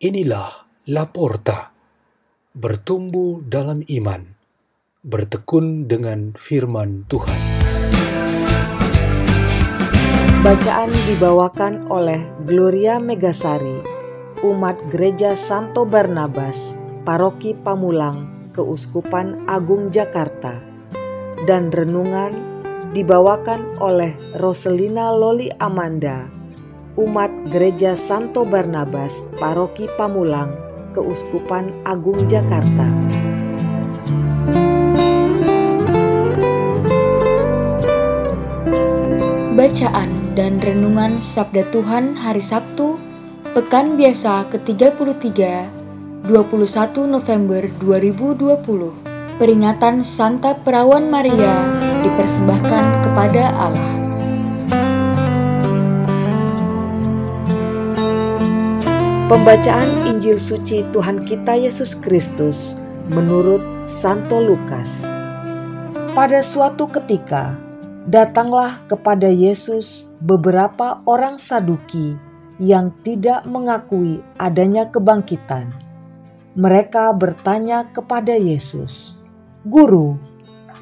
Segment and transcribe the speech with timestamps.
[0.00, 0.48] Inilah
[0.88, 1.76] Laporta,
[2.56, 4.32] bertumbuh dalam iman,
[5.04, 7.36] bertekun dengan firman Tuhan.
[10.40, 12.16] Bacaan dibawakan oleh
[12.48, 13.76] Gloria Megasari,
[14.40, 20.64] umat Gereja Santo Barnabas, Paroki Pamulang, Keuskupan Agung Jakarta,
[21.44, 22.32] dan renungan
[22.96, 26.39] dibawakan oleh Roselina Loli Amanda,
[26.98, 30.50] umat Gereja Santo Barnabas, Paroki Pamulang,
[30.90, 32.86] Keuskupan Agung Jakarta.
[39.54, 42.96] Bacaan dan Renungan Sabda Tuhan Hari Sabtu,
[43.52, 45.36] Pekan Biasa ke-33,
[46.24, 46.32] 21
[47.04, 49.36] November 2020.
[49.36, 51.64] Peringatan Santa Perawan Maria
[52.04, 53.99] dipersembahkan kepada Allah.
[59.30, 62.74] Pembacaan Injil suci Tuhan kita Yesus Kristus
[63.14, 65.06] menurut Santo Lukas.
[66.18, 67.54] Pada suatu ketika,
[68.10, 72.18] datanglah kepada Yesus beberapa orang Saduki
[72.58, 75.70] yang tidak mengakui adanya kebangkitan.
[76.58, 79.14] Mereka bertanya kepada Yesus,
[79.62, 80.18] "Guru,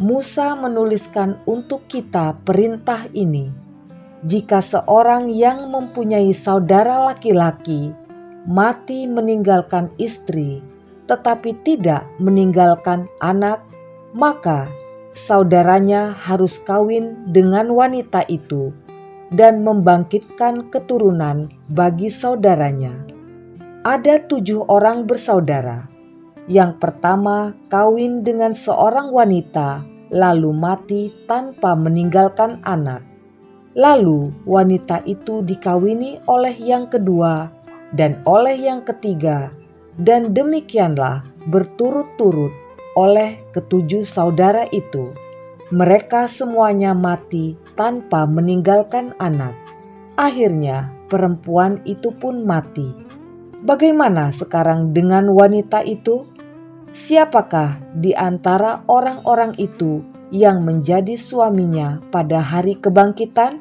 [0.01, 3.53] Musa menuliskan untuk kita perintah ini:
[4.25, 8.08] jika seorang yang mempunyai saudara laki-laki
[8.49, 10.65] mati meninggalkan istri,
[11.05, 13.61] tetapi tidak meninggalkan anak,
[14.17, 14.73] maka
[15.13, 18.73] saudaranya harus kawin dengan wanita itu
[19.29, 22.97] dan membangkitkan keturunan bagi saudaranya.
[23.85, 25.85] Ada tujuh orang bersaudara.
[26.49, 33.05] Yang pertama kawin dengan seorang wanita, lalu mati tanpa meninggalkan anak.
[33.77, 37.58] Lalu wanita itu dikawini oleh yang kedua
[37.95, 39.53] dan oleh yang ketiga,
[39.99, 42.53] dan demikianlah berturut-turut
[42.99, 45.15] oleh ketujuh saudara itu.
[45.69, 49.53] Mereka semuanya mati tanpa meninggalkan anak.
[50.17, 52.89] Akhirnya, perempuan itu pun mati.
[53.63, 56.25] Bagaimana sekarang dengan wanita itu?
[56.89, 60.01] Siapakah di antara orang-orang itu
[60.33, 63.61] yang menjadi suaminya pada hari kebangkitan?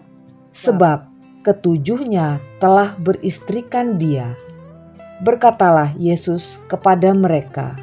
[0.56, 1.17] Sebab
[1.48, 4.36] ketujuhnya telah beristrikan dia.
[5.24, 7.80] Berkatalah Yesus kepada mereka,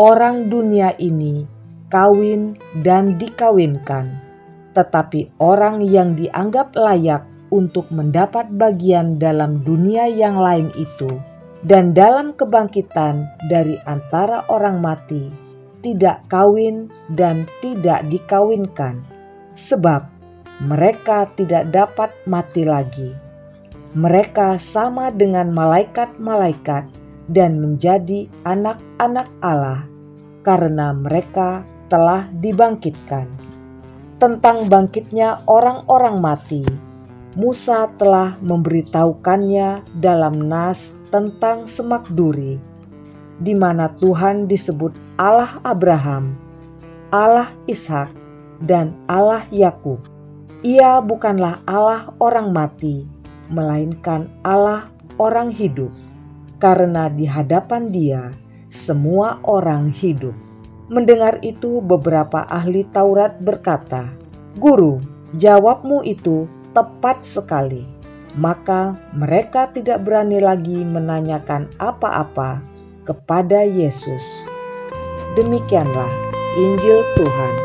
[0.00, 1.44] "Orang dunia ini
[1.92, 4.08] kawin dan dikawinkan,
[4.72, 11.20] tetapi orang yang dianggap layak untuk mendapat bagian dalam dunia yang lain itu
[11.62, 15.30] dan dalam kebangkitan dari antara orang mati,
[15.84, 19.04] tidak kawin dan tidak dikawinkan,
[19.54, 20.13] sebab
[20.62, 23.10] mereka tidak dapat mati lagi.
[23.94, 26.86] Mereka sama dengan malaikat-malaikat
[27.30, 29.86] dan menjadi anak-anak Allah
[30.44, 33.26] karena mereka telah dibangkitkan.
[34.18, 36.62] Tentang bangkitnya orang-orang mati,
[37.34, 42.62] Musa telah memberitahukannya dalam Nas tentang semak duri,
[43.42, 46.38] di mana Tuhan disebut Allah Abraham,
[47.10, 48.14] Allah Ishak,
[48.62, 50.13] dan Allah Yakub.
[50.64, 53.04] Ia bukanlah Allah orang mati,
[53.52, 54.88] melainkan Allah
[55.20, 55.92] orang hidup,
[56.56, 58.32] karena di hadapan Dia
[58.72, 60.32] semua orang hidup.
[60.88, 64.08] Mendengar itu, beberapa ahli Taurat berkata,
[64.56, 65.04] "Guru,
[65.36, 67.84] jawabmu itu tepat sekali."
[68.34, 72.64] Maka mereka tidak berani lagi menanyakan apa-apa
[73.04, 74.42] kepada Yesus.
[75.38, 76.10] Demikianlah
[76.58, 77.63] Injil Tuhan.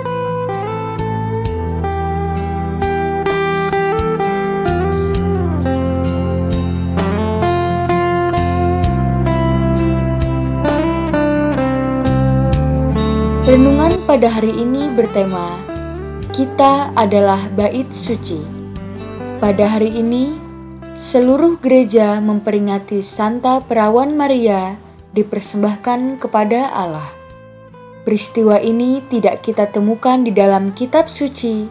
[13.50, 15.58] Renungan pada hari ini bertema
[16.30, 18.38] Kita adalah bait suci.
[19.42, 20.38] Pada hari ini,
[20.94, 24.78] seluruh gereja memperingati Santa Perawan Maria
[25.18, 27.10] dipersembahkan kepada Allah.
[28.06, 31.66] Peristiwa ini tidak kita temukan di dalam kitab suci,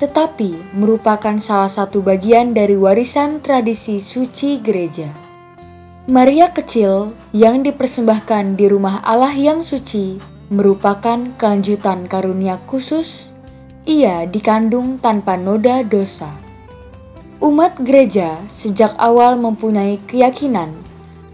[0.00, 5.12] tetapi merupakan salah satu bagian dari warisan tradisi suci gereja.
[6.08, 13.30] Maria kecil yang dipersembahkan di rumah Allah yang suci merupakan kelanjutan karunia khusus,
[13.86, 16.34] ia dikandung tanpa noda dosa.
[17.40, 20.74] Umat gereja sejak awal mempunyai keyakinan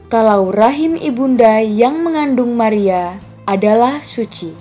[0.06, 4.54] kalau rahim ibunda yang mengandung Maria adalah suci.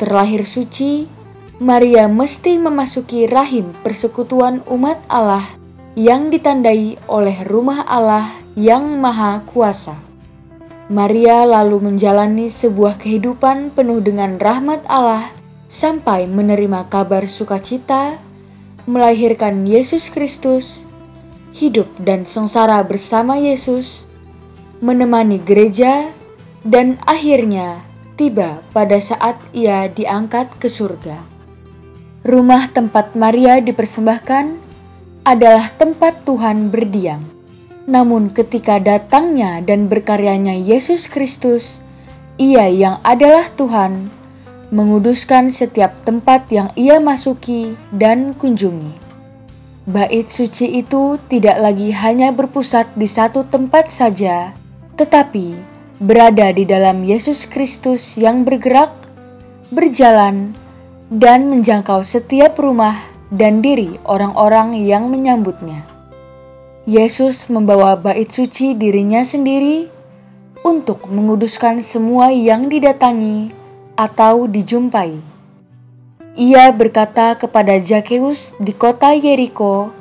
[0.00, 1.04] Terlahir suci,
[1.60, 5.44] Maria mesti memasuki rahim persekutuan umat Allah
[5.94, 10.03] yang ditandai oleh rumah Allah yang maha kuasa.
[10.92, 15.32] Maria lalu menjalani sebuah kehidupan penuh dengan rahmat Allah
[15.64, 18.20] sampai menerima kabar sukacita,
[18.84, 20.84] melahirkan Yesus Kristus,
[21.56, 24.04] hidup dan sengsara bersama Yesus,
[24.84, 26.12] menemani gereja,
[26.68, 27.80] dan akhirnya
[28.20, 31.16] tiba pada saat ia diangkat ke surga.
[32.28, 34.60] Rumah tempat Maria dipersembahkan
[35.24, 37.33] adalah tempat Tuhan berdiam.
[37.84, 41.84] Namun ketika datangnya dan berkaryanya Yesus Kristus,
[42.40, 44.08] ia yang adalah Tuhan,
[44.72, 49.04] menguduskan setiap tempat yang ia masuki dan kunjungi.
[49.84, 54.56] Bait suci itu tidak lagi hanya berpusat di satu tempat saja,
[54.96, 55.54] tetapi
[56.00, 58.96] berada di dalam Yesus Kristus yang bergerak,
[59.68, 60.56] berjalan,
[61.12, 62.96] dan menjangkau setiap rumah
[63.28, 65.93] dan diri orang-orang yang menyambutnya.
[66.84, 69.88] Yesus membawa bait suci dirinya sendiri
[70.68, 73.56] untuk menguduskan semua yang didatangi
[73.96, 75.16] atau dijumpai.
[76.36, 79.96] Ia berkata kepada Zakeus di kota Yeriko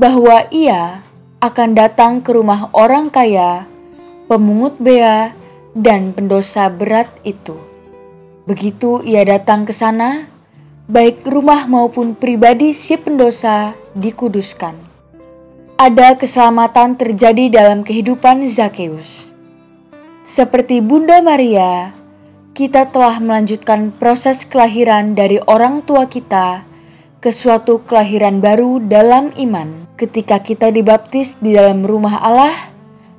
[0.00, 1.04] bahwa ia
[1.44, 3.68] akan datang ke rumah orang kaya,
[4.24, 5.36] pemungut bea,
[5.76, 7.60] dan pendosa berat itu.
[8.48, 10.24] Begitu ia datang ke sana,
[10.88, 14.85] baik rumah maupun pribadi si pendosa dikuduskan
[15.76, 19.28] ada keselamatan terjadi dalam kehidupan Zakeus.
[20.24, 21.92] Seperti Bunda Maria,
[22.56, 26.64] kita telah melanjutkan proses kelahiran dari orang tua kita
[27.20, 32.56] ke suatu kelahiran baru dalam iman ketika kita dibaptis di dalam rumah Allah,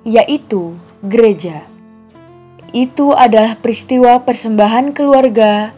[0.02, 0.74] yaitu
[1.06, 1.62] gereja.
[2.74, 5.78] Itu adalah peristiwa persembahan keluarga,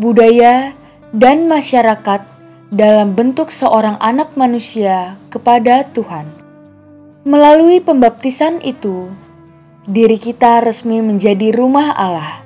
[0.00, 0.72] budaya,
[1.12, 2.33] dan masyarakat
[2.74, 6.26] dalam bentuk seorang anak manusia kepada Tuhan.
[7.22, 9.14] Melalui pembaptisan itu,
[9.86, 12.42] diri kita resmi menjadi rumah Allah.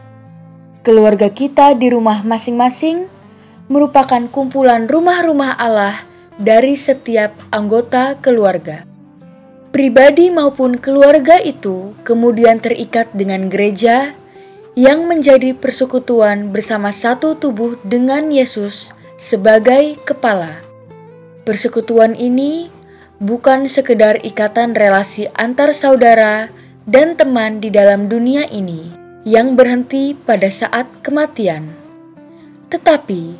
[0.84, 3.08] Keluarga kita di rumah masing-masing
[3.72, 6.04] merupakan kumpulan rumah-rumah Allah
[6.36, 8.84] dari setiap anggota keluarga.
[9.72, 14.12] Pribadi maupun keluarga itu kemudian terikat dengan gereja
[14.76, 20.62] yang menjadi persekutuan bersama satu tubuh dengan Yesus sebagai kepala.
[21.42, 22.70] Persekutuan ini
[23.18, 26.54] bukan sekedar ikatan relasi antar saudara
[26.86, 28.94] dan teman di dalam dunia ini
[29.26, 31.66] yang berhenti pada saat kematian,
[32.70, 33.34] tetapi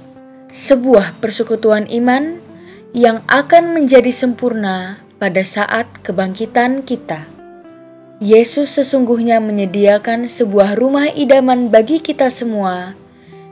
[0.50, 2.42] sebuah persekutuan iman
[2.90, 7.30] yang akan menjadi sempurna pada saat kebangkitan kita.
[8.18, 12.98] Yesus sesungguhnya menyediakan sebuah rumah idaman bagi kita semua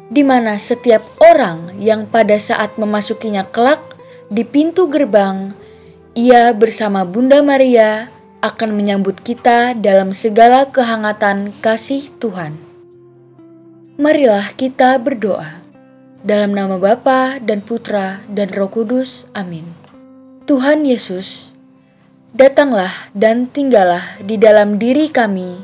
[0.07, 3.83] di mana setiap orang yang pada saat memasukinya kelak
[4.31, 5.55] di pintu gerbang,
[6.15, 8.11] ia bersama Bunda Maria
[8.43, 12.55] akan menyambut kita dalam segala kehangatan kasih Tuhan.
[13.97, 15.65] Marilah kita berdoa.
[16.27, 19.31] Dalam nama Bapa dan Putra dan Roh Kudus.
[19.31, 19.63] Amin.
[20.47, 21.55] Tuhan Yesus,
[22.35, 25.63] datanglah dan tinggallah di dalam diri kami,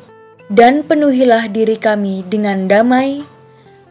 [0.51, 3.27] dan penuhilah diri kami dengan damai,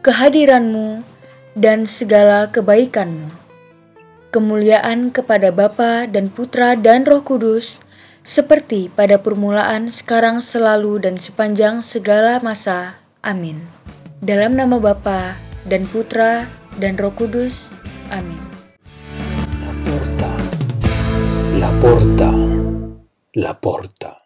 [0.02, 1.06] kehadiranmu,
[1.54, 3.30] dan segala kebaikanmu.
[4.32, 7.78] Kemuliaan kepada Bapa dan Putra dan Roh Kudus,
[8.22, 12.98] seperti pada permulaan, sekarang, selalu, dan sepanjang segala masa.
[13.22, 13.62] Amin.
[14.22, 17.70] Dalam nama Bapa dan Putra dan Roh Kudus.
[18.10, 18.40] Amin.
[19.62, 20.30] La porta,
[21.58, 22.30] la porta,
[23.36, 24.21] la porta.